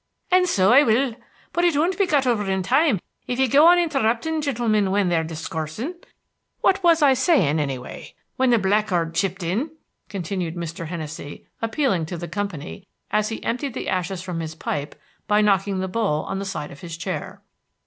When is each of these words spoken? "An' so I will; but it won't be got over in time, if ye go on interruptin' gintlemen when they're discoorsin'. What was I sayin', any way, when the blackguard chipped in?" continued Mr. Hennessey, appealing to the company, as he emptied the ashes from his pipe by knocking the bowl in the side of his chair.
"An' 0.31 0.47
so 0.47 0.71
I 0.73 0.81
will; 0.81 1.13
but 1.53 1.63
it 1.63 1.77
won't 1.77 1.95
be 1.95 2.07
got 2.07 2.25
over 2.25 2.43
in 2.49 2.63
time, 2.63 2.99
if 3.27 3.37
ye 3.37 3.47
go 3.47 3.67
on 3.67 3.77
interruptin' 3.77 4.41
gintlemen 4.41 4.89
when 4.89 5.09
they're 5.09 5.23
discoorsin'. 5.23 5.93
What 6.61 6.81
was 6.83 7.03
I 7.03 7.13
sayin', 7.13 7.59
any 7.59 7.77
way, 7.77 8.15
when 8.35 8.49
the 8.49 8.57
blackguard 8.57 9.13
chipped 9.13 9.43
in?" 9.43 9.69
continued 10.09 10.55
Mr. 10.55 10.87
Hennessey, 10.87 11.45
appealing 11.61 12.07
to 12.07 12.17
the 12.17 12.27
company, 12.27 12.87
as 13.11 13.29
he 13.29 13.43
emptied 13.43 13.75
the 13.75 13.89
ashes 13.89 14.23
from 14.23 14.39
his 14.39 14.55
pipe 14.55 14.99
by 15.27 15.39
knocking 15.39 15.81
the 15.81 15.87
bowl 15.87 16.27
in 16.31 16.39
the 16.39 16.45
side 16.45 16.71
of 16.71 16.81
his 16.81 16.97
chair. 16.97 17.43